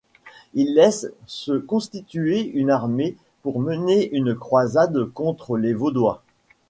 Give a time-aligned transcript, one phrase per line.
[0.55, 6.23] Il laisse se constituer une armée pour mener une croisade contre les vaudois.